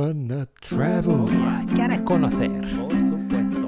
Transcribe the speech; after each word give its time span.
wanna 0.00 0.48
travel. 0.62 1.26
Quer 1.76 2.02
conhecer? 2.04 2.50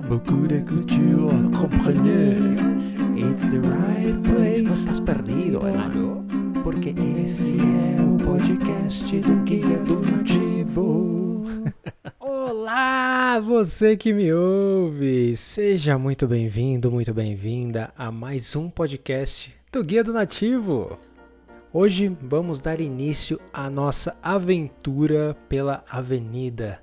Beaucoup 0.09 0.47
de 0.49 0.63
culture, 0.63 1.51
comprenez. 1.53 2.95
It's 3.17 3.45
the 3.47 3.61
right 3.61 4.19
place. 4.23 4.63
Não 4.63 4.73
estás 4.73 5.01
perdido, 5.01 5.67
hermano. 5.67 6.25
Porque 6.63 6.95
esse 7.25 7.57
é 7.59 8.01
o 8.01 8.17
podcast 8.17 9.19
do 9.21 9.37
Guia 9.43 9.79
do 9.79 10.01
Nativo. 10.01 11.45
Olá, 12.19 13.39
você 13.41 13.97
que 13.97 14.13
me 14.13 14.33
ouve! 14.33 15.37
Seja 15.37 15.99
muito 15.99 16.27
bem-vindo, 16.27 16.91
muito 16.91 17.13
bem-vinda 17.13 17.93
a 17.97 18.11
mais 18.11 18.57
um 18.57 18.71
podcast 18.71 19.55
do 19.71 19.85
Guia 19.85 20.03
do 20.03 20.13
Nativo. 20.13 20.99
Hoje 21.75 22.15
vamos 22.21 22.61
dar 22.61 22.83
início 22.83 23.41
à 23.51 23.71
nossa 23.71 24.15
aventura 24.23 25.35
pela 25.49 25.83
avenida 25.89 26.83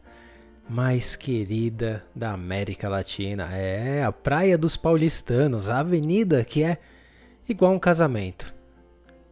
mais 0.67 1.15
querida 1.15 2.03
da 2.15 2.31
América 2.31 2.89
Latina. 2.89 3.55
É 3.55 4.03
a 4.03 4.11
Praia 4.11 4.57
dos 4.57 4.75
Paulistanos, 4.75 5.69
a 5.69 5.77
avenida 5.77 6.43
que 6.43 6.63
é 6.63 6.79
igual 7.47 7.71
um 7.71 7.77
casamento. 7.77 8.51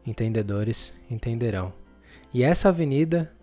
Entendedores 0.06 0.94
entenderão. 1.10 1.74
E 2.32 2.44
essa 2.44 2.70
avenida 2.70 3.34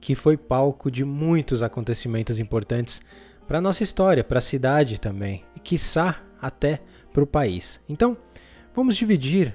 que 0.00 0.14
foi 0.14 0.38
palco 0.38 0.90
de 0.90 1.04
muitos 1.04 1.62
acontecimentos 1.62 2.40
importantes 2.40 3.02
para 3.46 3.60
nossa 3.60 3.82
história, 3.82 4.24
para 4.24 4.38
a 4.38 4.40
cidade 4.40 4.98
também, 4.98 5.44
e 5.54 5.60
quiçá 5.60 6.16
até 6.40 6.80
para 7.12 7.22
o 7.22 7.26
país. 7.26 7.78
Então, 7.86 8.16
vamos 8.74 8.96
dividir 8.96 9.54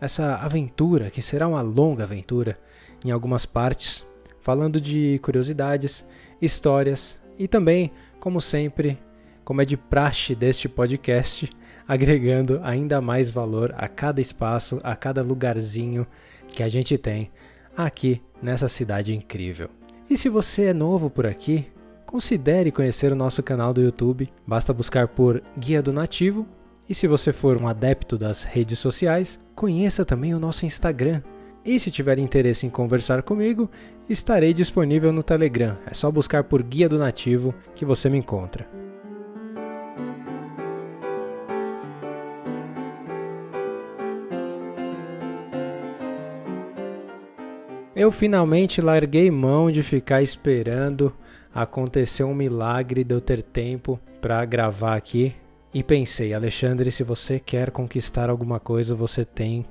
essa 0.00 0.36
aventura, 0.36 1.10
que 1.10 1.22
será 1.22 1.48
uma 1.48 1.62
longa 1.62 2.04
aventura, 2.04 2.58
em 3.04 3.10
algumas 3.10 3.46
partes, 3.46 4.04
falando 4.40 4.80
de 4.80 5.18
curiosidades, 5.22 6.04
histórias 6.40 7.20
e 7.38 7.46
também, 7.46 7.90
como 8.18 8.40
sempre, 8.40 8.98
como 9.44 9.62
é 9.62 9.64
de 9.64 9.76
praxe 9.76 10.34
deste 10.34 10.68
podcast, 10.68 11.50
agregando 11.86 12.60
ainda 12.62 13.00
mais 13.00 13.30
valor 13.30 13.74
a 13.76 13.88
cada 13.88 14.20
espaço, 14.20 14.80
a 14.82 14.96
cada 14.96 15.22
lugarzinho 15.22 16.06
que 16.48 16.62
a 16.62 16.68
gente 16.68 16.98
tem 16.98 17.30
aqui 17.76 18.20
nessa 18.42 18.68
cidade 18.68 19.14
incrível. 19.14 19.70
E 20.08 20.16
se 20.16 20.28
você 20.28 20.66
é 20.66 20.72
novo 20.72 21.10
por 21.10 21.26
aqui, 21.26 21.66
considere 22.06 22.70
conhecer 22.70 23.12
o 23.12 23.16
nosso 23.16 23.42
canal 23.42 23.74
do 23.74 23.82
YouTube. 23.82 24.32
Basta 24.46 24.72
buscar 24.72 25.08
por 25.08 25.42
Guia 25.58 25.82
do 25.82 25.92
Nativo. 25.92 26.46
E 26.88 26.94
se 26.94 27.08
você 27.08 27.32
for 27.32 27.60
um 27.60 27.66
adepto 27.66 28.16
das 28.16 28.44
redes 28.44 28.78
sociais, 28.78 29.40
conheça 29.56 30.04
também 30.04 30.34
o 30.34 30.38
nosso 30.38 30.64
Instagram. 30.64 31.20
E 31.64 31.80
se 31.80 31.90
tiver 31.90 32.16
interesse 32.18 32.64
em 32.64 32.70
conversar 32.70 33.24
comigo, 33.24 33.68
estarei 34.08 34.54
disponível 34.54 35.12
no 35.12 35.22
Telegram. 35.22 35.76
É 35.84 35.92
só 35.92 36.12
buscar 36.12 36.44
por 36.44 36.62
Guia 36.62 36.88
do 36.88 36.96
Nativo 36.96 37.52
que 37.74 37.84
você 37.84 38.08
me 38.08 38.18
encontra. 38.18 38.68
Eu 47.96 48.12
finalmente 48.12 48.80
larguei 48.80 49.28
mão 49.28 49.72
de 49.72 49.82
ficar 49.82 50.22
esperando 50.22 51.12
acontecer 51.52 52.22
um 52.22 52.34
milagre 52.34 53.02
de 53.02 53.12
eu 53.12 53.20
ter 53.20 53.42
tempo 53.42 53.98
para 54.20 54.44
gravar 54.44 54.94
aqui 54.94 55.34
e 55.76 55.82
pensei, 55.82 56.32
Alexandre, 56.32 56.90
se 56.90 57.02
você 57.02 57.38
quer 57.38 57.70
conquistar 57.70 58.30
alguma 58.30 58.58
coisa, 58.58 58.94
você 58.94 59.26
tem 59.26 59.66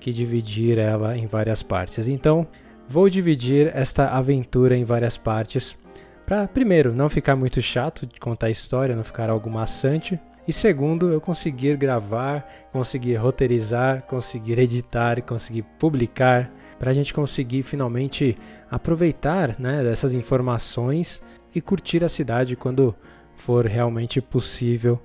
que 0.00 0.12
dividir 0.12 0.78
ela 0.78 1.16
em 1.16 1.28
várias 1.28 1.62
partes. 1.62 2.08
Então, 2.08 2.44
vou 2.88 3.08
dividir 3.08 3.70
esta 3.72 4.08
aventura 4.08 4.76
em 4.76 4.82
várias 4.82 5.16
partes 5.16 5.78
para 6.26 6.48
primeiro 6.48 6.92
não 6.92 7.08
ficar 7.08 7.36
muito 7.36 7.62
chato 7.62 8.04
de 8.04 8.18
contar 8.18 8.48
a 8.48 8.50
história, 8.50 8.96
não 8.96 9.04
ficar 9.04 9.30
algo 9.30 9.48
maçante. 9.48 10.18
E 10.44 10.52
segundo, 10.52 11.12
eu 11.12 11.20
conseguir 11.20 11.76
gravar, 11.76 12.68
conseguir 12.72 13.14
roteirizar, 13.14 14.02
conseguir 14.08 14.58
editar, 14.58 15.22
conseguir 15.22 15.62
publicar, 15.78 16.50
para 16.80 16.90
a 16.90 16.94
gente 16.94 17.14
conseguir 17.14 17.62
finalmente 17.62 18.36
aproveitar 18.68 19.54
né, 19.56 19.84
dessas 19.84 20.14
informações 20.14 21.22
e 21.54 21.60
curtir 21.60 22.02
a 22.02 22.08
cidade 22.08 22.56
quando 22.56 22.92
for 23.36 23.66
realmente 23.66 24.20
possível 24.20 25.00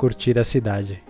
curtir 0.00 0.38
a 0.38 0.44
cidade. 0.44 1.02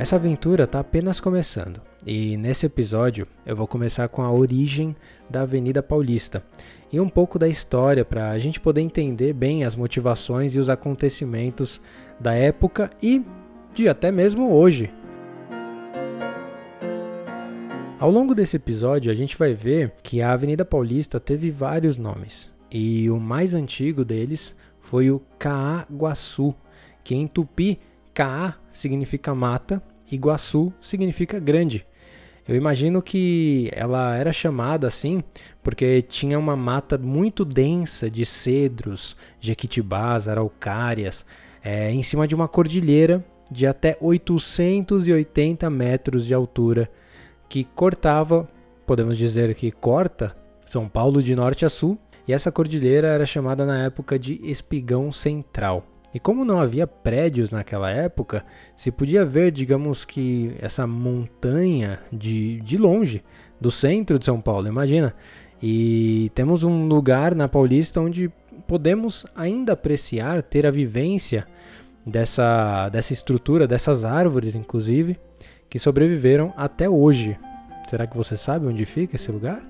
Essa 0.00 0.16
aventura 0.16 0.64
está 0.64 0.80
apenas 0.80 1.20
começando 1.20 1.80
e 2.04 2.36
nesse 2.36 2.66
episódio 2.66 3.24
eu 3.46 3.54
vou 3.54 3.68
começar 3.68 4.08
com 4.08 4.20
a 4.20 4.32
origem 4.32 4.96
da 5.30 5.42
Avenida 5.42 5.80
Paulista 5.80 6.42
e 6.92 6.98
um 6.98 7.08
pouco 7.08 7.38
da 7.38 7.46
história 7.46 8.04
para 8.04 8.30
a 8.30 8.38
gente 8.38 8.58
poder 8.58 8.80
entender 8.80 9.32
bem 9.32 9.62
as 9.62 9.76
motivações 9.76 10.56
e 10.56 10.58
os 10.58 10.68
acontecimentos 10.68 11.80
da 12.18 12.34
época 12.34 12.90
e 13.00 13.24
de 13.72 13.88
até 13.88 14.10
mesmo 14.10 14.50
hoje. 14.50 14.92
Ao 18.02 18.10
longo 18.10 18.34
desse 18.34 18.56
episódio 18.56 19.12
a 19.12 19.14
gente 19.14 19.38
vai 19.38 19.54
ver 19.54 19.92
que 20.02 20.20
a 20.20 20.32
Avenida 20.32 20.64
Paulista 20.64 21.20
teve 21.20 21.52
vários 21.52 21.96
nomes 21.96 22.50
e 22.68 23.08
o 23.08 23.16
mais 23.20 23.54
antigo 23.54 24.04
deles 24.04 24.56
foi 24.80 25.08
o 25.08 25.22
Caaguaçu, 25.38 26.52
que 27.04 27.14
em 27.14 27.28
tupi 27.28 27.78
Caa 28.12 28.56
significa 28.72 29.32
mata 29.36 29.80
Iguaçu 30.10 30.72
significa 30.80 31.38
grande. 31.38 31.86
Eu 32.48 32.56
imagino 32.56 33.00
que 33.00 33.70
ela 33.72 34.16
era 34.16 34.32
chamada 34.32 34.88
assim 34.88 35.22
porque 35.62 36.02
tinha 36.02 36.36
uma 36.36 36.56
mata 36.56 36.98
muito 36.98 37.44
densa 37.44 38.10
de 38.10 38.26
cedros, 38.26 39.16
jequitibás, 39.38 40.26
araucárias, 40.26 41.24
é, 41.62 41.92
em 41.92 42.02
cima 42.02 42.26
de 42.26 42.34
uma 42.34 42.48
cordilheira 42.48 43.24
de 43.48 43.64
até 43.64 43.96
880 44.00 45.70
metros 45.70 46.26
de 46.26 46.34
altura, 46.34 46.90
que 47.52 47.64
cortava, 47.64 48.48
podemos 48.86 49.18
dizer 49.18 49.54
que 49.54 49.70
corta, 49.70 50.34
São 50.64 50.88
Paulo 50.88 51.22
de 51.22 51.36
norte 51.36 51.66
a 51.66 51.68
sul, 51.68 51.98
e 52.26 52.32
essa 52.32 52.50
cordilheira 52.50 53.08
era 53.08 53.26
chamada 53.26 53.66
na 53.66 53.84
época 53.84 54.18
de 54.18 54.40
Espigão 54.42 55.12
Central. 55.12 55.84
E 56.14 56.18
como 56.18 56.46
não 56.46 56.58
havia 56.58 56.86
prédios 56.86 57.50
naquela 57.50 57.90
época, 57.90 58.42
se 58.74 58.90
podia 58.90 59.22
ver, 59.22 59.50
digamos 59.50 60.02
que, 60.06 60.56
essa 60.60 60.86
montanha 60.86 61.98
de, 62.10 62.58
de 62.62 62.78
longe, 62.78 63.22
do 63.60 63.70
centro 63.70 64.18
de 64.18 64.24
São 64.24 64.40
Paulo, 64.40 64.66
imagina. 64.66 65.14
E 65.62 66.32
temos 66.34 66.64
um 66.64 66.88
lugar 66.88 67.34
na 67.34 67.48
Paulista 67.48 68.00
onde 68.00 68.32
podemos 68.66 69.26
ainda 69.36 69.74
apreciar, 69.74 70.42
ter 70.42 70.66
a 70.66 70.70
vivência 70.70 71.46
dessa, 72.06 72.88
dessa 72.88 73.12
estrutura, 73.12 73.66
dessas 73.66 74.04
árvores, 74.04 74.54
inclusive, 74.54 75.20
que 75.72 75.78
sobreviveram 75.78 76.52
até 76.54 76.86
hoje. 76.86 77.38
Será 77.88 78.06
que 78.06 78.14
você 78.14 78.36
sabe 78.36 78.66
onde 78.66 78.84
fica 78.84 79.16
esse 79.16 79.32
lugar? 79.32 79.62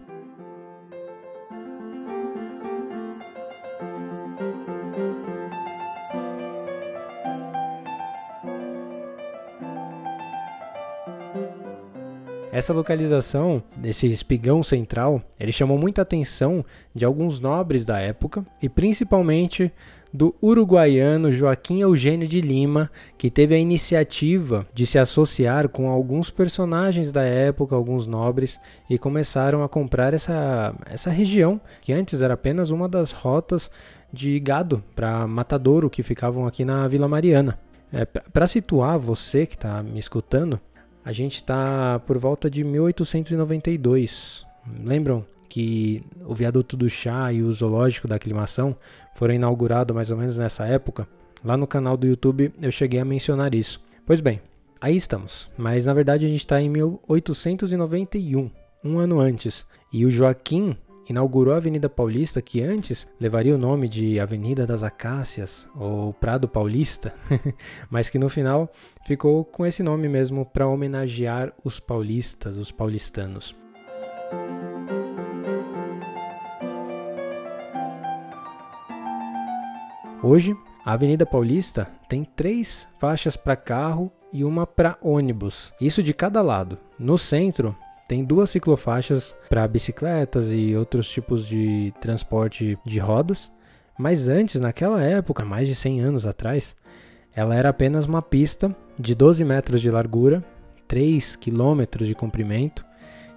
Essa 12.51 12.73
localização 12.73 13.63
desse 13.77 14.09
espigão 14.09 14.61
central, 14.65 15.23
ele 15.39 15.53
chamou 15.53 15.79
muita 15.79 16.03
atenção 16.03 16.65
de 16.93 17.05
alguns 17.05 17.39
nobres 17.39 17.85
da 17.85 18.01
época 18.01 18.45
e 18.61 18.69
principalmente 18.69 19.71
do 20.13 20.35
uruguaiano 20.43 21.33
Joaquim 21.33 21.81
Eugênio 21.81 22.29
de 22.29 22.41
Lima, 22.41 22.91
que 23.17 23.31
teve 23.31 23.55
a 23.55 23.59
iniciativa 23.59 24.67
de 24.75 24.87
se 24.87 24.99
associar 24.99 25.69
com 25.69 25.89
alguns 25.89 26.31
personagens 26.31 27.11
da 27.11 27.23
época, 27.23 27.75
alguns 27.75 28.07
nobres, 28.07 28.61
e 28.91 28.99
começaram 28.99 29.63
a 29.65 29.69
comprar 29.69 30.13
essa, 30.13 30.75
essa 30.87 31.11
região, 31.11 31.61
que 31.81 31.93
antes 31.93 32.21
era 32.21 32.35
apenas 32.35 32.71
uma 32.71 32.89
das 32.89 33.11
rotas 33.13 33.71
de 34.13 34.39
gado 34.39 34.85
para 34.95 35.27
matadouro 35.27 35.89
que 35.89 36.03
ficavam 36.03 36.47
aqui 36.47 36.65
na 36.65 36.87
Vila 36.87 37.09
Mariana. 37.09 37.59
É, 37.91 38.05
para 38.05 38.47
situar 38.47 38.99
você 38.99 39.47
que 39.47 39.55
está 39.55 39.83
me 39.83 39.99
escutando, 39.99 40.61
a 41.05 41.13
gente 41.13 41.37
está 41.37 42.01
por 42.07 42.19
volta 42.19 42.51
de 42.51 42.63
1892. 42.63 44.47
Lembram 44.85 45.25
que 45.53 46.03
o 46.25 46.35
viaduto 46.35 46.79
do 46.79 46.89
chá 46.89 47.31
e 47.31 47.43
o 47.43 47.53
zoológico 47.53 48.09
da 48.09 48.17
aclimação 48.17 48.75
foram 49.15 49.35
inaugurados 49.35 49.95
mais 49.95 50.11
ou 50.11 50.17
menos 50.17 50.39
nessa 50.39 50.65
época? 50.65 51.07
Lá 51.45 51.59
no 51.59 51.67
canal 51.67 51.95
do 51.95 52.07
YouTube 52.07 52.51
eu 52.63 52.73
cheguei 52.73 52.99
a 52.99 53.05
mencionar 53.05 53.55
isso. 53.55 53.79
Pois 54.07 54.23
bem, 54.23 54.41
aí 54.81 54.97
estamos. 54.97 55.51
Mas 55.59 55.85
na 55.85 55.93
verdade 55.93 56.25
a 56.25 56.29
gente 56.29 56.41
está 56.41 56.59
em 56.59 56.71
1891, 56.71 58.51
um 58.83 58.99
ano 58.99 59.21
antes. 59.21 59.67
E 59.93 60.07
o 60.07 60.11
Joaquim 60.11 60.75
inaugurou 61.07 61.53
a 61.53 61.59
Avenida 61.59 61.87
Paulista, 61.87 62.41
que 62.41 62.63
antes 62.63 63.07
levaria 63.21 63.55
o 63.55 63.59
nome 63.59 63.91
de 63.91 64.19
Avenida 64.19 64.67
das 64.67 64.83
Acácias 64.83 65.69
ou 65.77 66.15
Prado 66.15 66.49
Paulista, 66.49 67.13
mas 67.91 68.09
que 68.09 68.19
no 68.19 68.31
final 68.31 68.73
ficou 69.07 69.45
com 69.45 69.67
esse 69.67 69.83
nome 69.83 70.09
mesmo 70.09 70.47
para 70.47 70.67
homenagear 70.67 71.53
os 71.63 71.79
paulistas, 71.79 72.57
os 72.57 72.73
paulistanos. 72.73 73.55
Hoje, 80.25 80.57
a 80.85 80.93
Avenida 80.93 81.27
Paulista 81.27 81.89
tem 82.09 82.25
três 82.25 82.87
faixas 83.01 83.37
para 83.37 83.57
carro 83.57 84.13
e 84.33 84.45
uma 84.45 84.65
para 84.65 84.97
ônibus, 85.03 85.75
isso 85.81 86.01
de 86.01 86.15
cada 86.15 86.41
lado. 86.41 86.79
No 86.97 87.19
centro, 87.19 87.75
tem 88.07 88.25
duas 88.25 88.51
ciclofaixas 88.51 89.35
para 89.49 89.67
bicicletas 89.67 90.53
e 90.53 90.77
outros 90.77 91.11
tipos 91.11 91.45
de 91.45 91.93
transporte 92.01 92.79
de 92.87 93.01
rodas, 93.01 93.51
mas 93.99 94.29
antes, 94.29 94.61
naquela 94.61 95.03
época, 95.03 95.45
mais 95.45 95.67
de 95.67 95.75
100 95.75 96.03
anos 96.03 96.25
atrás, 96.25 96.77
ela 97.35 97.57
era 97.57 97.71
apenas 97.71 98.07
uma 98.07 98.23
pista 98.23 98.75
de 98.97 99.17
12 99.17 99.45
metros 99.45 99.81
de 99.81 99.91
largura, 99.91 100.45
3 100.87 101.35
quilômetros 101.35 102.07
de 102.07 102.15
comprimento, 102.15 102.87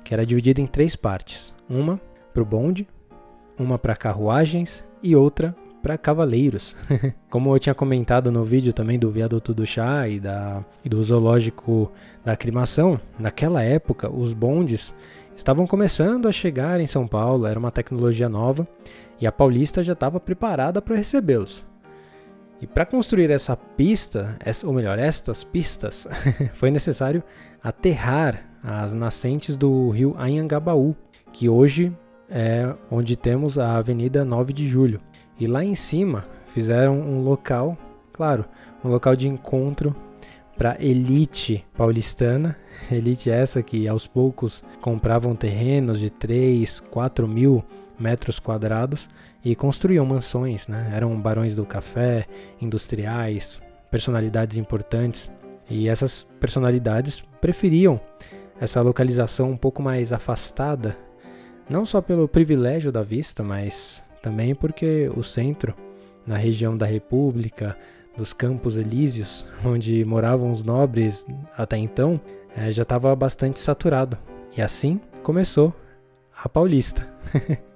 que 0.04 0.14
era 0.14 0.26
dividida 0.26 0.62
em 0.62 0.68
três 0.68 0.96
partes: 0.96 1.56
uma 1.68 2.00
para 2.32 2.44
o 2.44 2.46
bonde, 2.46 2.88
uma 3.58 3.80
para 3.80 3.96
carruagens 3.96 4.86
e 5.02 5.16
outra 5.16 5.56
para 5.86 6.00
cavaleiros. 6.00 6.76
Como 7.30 7.54
eu 7.54 7.60
tinha 7.60 7.76
comentado 7.76 8.32
no 8.32 8.44
vídeo 8.44 8.74
também 8.74 8.98
do 8.98 9.12
viaduto 9.12 9.54
do 9.54 9.68
chá 9.68 10.08
e, 10.08 10.20
da, 10.20 10.66
e 10.84 10.90
do 10.90 11.04
zoológico 11.04 11.92
da 12.24 12.32
aclimação, 12.32 13.00
naquela 13.20 13.62
época 13.62 14.12
os 14.12 14.34
bondes 14.34 14.96
estavam 15.36 15.68
começando 15.68 16.28
a 16.28 16.32
chegar 16.32 16.80
em 16.82 16.88
São 16.88 17.08
Paulo, 17.08 17.46
era 17.46 17.60
uma 17.60 17.70
tecnologia 17.70 18.28
nova 18.28 18.68
e 19.22 19.28
a 19.28 19.32
Paulista 19.32 19.84
já 19.84 19.94
estava 19.94 20.20
preparada 20.20 20.82
para 20.82 20.96
recebê-los. 20.96 21.68
E 22.60 22.66
para 22.66 22.84
construir 22.84 23.30
essa 23.30 23.56
pista, 23.56 24.40
ou 24.64 24.74
melhor, 24.74 24.98
estas 24.98 25.44
pistas, 25.44 26.08
foi 26.56 26.72
necessário 26.72 27.22
aterrar 27.62 28.44
as 28.64 28.92
nascentes 28.96 29.56
do 29.56 29.92
rio 29.92 30.16
Anhangabaú, 30.18 30.96
que 31.32 31.48
hoje 31.48 31.96
é 32.28 32.74
onde 32.90 33.16
temos 33.16 33.60
a 33.60 33.78
Avenida 33.78 34.26
9 34.26 34.52
de 34.52 34.68
Julho. 34.68 35.00
E 35.40 35.48
lá 35.48 35.64
em 35.64 35.76
cima 35.76 36.26
fizeram 36.54 37.00
um 37.00 37.24
local, 37.24 37.78
claro, 38.14 38.46
um 38.84 38.90
local 38.90 39.16
de 39.16 39.28
encontro 39.28 39.96
para 40.58 40.78
elite 40.80 41.66
paulistana, 41.76 42.58
elite 42.90 43.30
essa 43.30 43.62
que 43.62 43.88
aos 43.88 44.08
poucos 44.08 44.64
compravam 44.82 45.36
terrenos 45.36 46.00
de 46.00 46.10
3, 46.10 46.80
4 46.80 47.28
mil 47.28 47.64
metros 48.00 48.40
quadrados 48.40 49.10
e 49.44 49.56
construíam 49.56 50.06
mansões, 50.06 50.68
né? 50.68 50.92
Eram 50.94 51.20
barões 51.20 51.56
do 51.56 51.66
café, 51.66 52.26
industriais, 52.62 53.62
personalidades 53.92 54.58
importantes. 54.58 55.30
E 55.70 55.88
essas 55.90 56.28
personalidades 56.40 57.24
preferiam 57.40 58.00
essa 58.60 58.82
localização 58.82 59.52
um 59.52 59.58
pouco 59.58 59.82
mais 59.82 60.14
afastada, 60.14 60.98
não 61.70 61.86
só 61.86 62.02
pelo 62.02 62.28
privilégio 62.28 62.92
da 62.92 63.04
vista, 63.04 63.44
mas 63.44 64.04
também 64.26 64.56
porque 64.56 65.08
o 65.16 65.22
centro, 65.22 65.76
na 66.26 66.36
região 66.36 66.76
da 66.76 66.88
República, 66.88 67.78
dos 68.18 68.34
Campos 68.34 68.76
Elíseos, 68.76 69.48
onde 69.64 70.04
moravam 70.04 70.52
os 70.52 70.64
nobres 70.64 71.24
até 71.56 71.78
então, 71.78 72.20
é, 72.58 72.72
já 72.72 72.82
estava 72.82 73.16
bastante 73.16 73.60
saturado. 73.60 74.18
E 74.58 74.64
assim 74.64 75.00
começou 75.22 75.72
a 76.36 76.50
Paulista. 76.50 77.08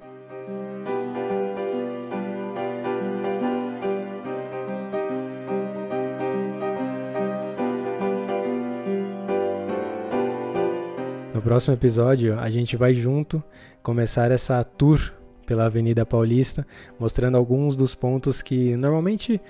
No 11.31 11.44
próximo 11.44 11.74
episódio, 11.74 12.38
a 12.38 12.50
gente 12.50 12.75
vai 12.75 12.94
junto 12.94 13.42
começar 13.81 14.30
essa 14.30 14.62
tour 14.62 15.13
pela 15.50 15.66
Avenida 15.66 16.06
Paulista, 16.06 16.63
mostrando 17.00 17.36
alguns 17.36 17.75
dos 17.75 17.96
pontos 17.96 18.40
que 18.40 18.78
normalmente 18.78 19.42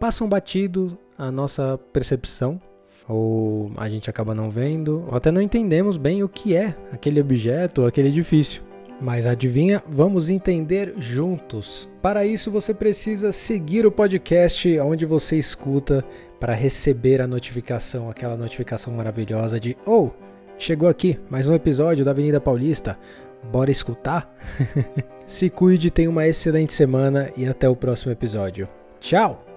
passam 0.00 0.26
batido 0.26 0.96
a 1.18 1.30
nossa 1.30 1.78
percepção, 1.92 2.58
ou 3.06 3.70
a 3.76 3.86
gente 3.86 4.08
acaba 4.08 4.34
não 4.34 4.48
vendo, 4.48 5.04
ou 5.06 5.14
até 5.14 5.30
não 5.30 5.42
entendemos 5.42 5.98
bem 5.98 6.22
o 6.22 6.28
que 6.28 6.56
é 6.56 6.74
aquele 6.90 7.20
objeto 7.20 7.82
ou 7.82 7.86
aquele 7.86 8.08
edifício. 8.08 8.62
Mas 8.98 9.26
adivinha, 9.26 9.82
vamos 9.86 10.30
entender 10.30 10.94
juntos. 10.96 11.86
Para 12.00 12.24
isso 12.24 12.50
você 12.50 12.72
precisa 12.72 13.30
seguir 13.30 13.84
o 13.84 13.92
podcast 13.92 14.80
onde 14.80 15.04
você 15.04 15.36
escuta 15.36 16.02
para 16.40 16.54
receber 16.54 17.20
a 17.20 17.26
notificação, 17.26 18.08
aquela 18.08 18.38
notificação 18.38 18.90
maravilhosa 18.94 19.60
de 19.60 19.76
oh, 19.84 20.08
chegou 20.58 20.88
aqui 20.88 21.20
mais 21.28 21.46
um 21.46 21.54
episódio 21.54 22.06
da 22.06 22.12
Avenida 22.12 22.40
Paulista. 22.40 22.98
Bora 23.44 23.70
escutar? 23.70 24.34
Se 25.26 25.50
cuide, 25.50 25.90
tenha 25.90 26.10
uma 26.10 26.26
excelente 26.26 26.72
semana 26.72 27.30
e 27.36 27.46
até 27.46 27.68
o 27.68 27.76
próximo 27.76 28.12
episódio. 28.12 28.68
Tchau! 29.00 29.55